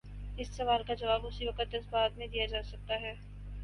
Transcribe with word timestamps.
اس 0.37 0.47
سوال 0.47 0.83
کا 0.83 0.93
جواب 0.93 1.25
اسی 1.27 1.47
وقت 1.47 1.75
اثبات 1.75 2.17
میں 2.17 2.27
دیا 2.27 2.45
جا 2.45 2.61
سکتا 2.63 3.01
ہے۔ 3.01 3.13